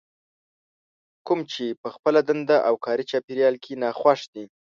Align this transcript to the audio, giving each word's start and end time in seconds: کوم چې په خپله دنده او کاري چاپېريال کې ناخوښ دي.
کوم 1.27 1.39
چې 1.51 1.65
په 1.81 1.89
خپله 1.95 2.19
دنده 2.27 2.57
او 2.67 2.75
کاري 2.85 3.03
چاپېريال 3.11 3.55
کې 3.63 3.73
ناخوښ 3.83 4.19
دي. 4.33 4.45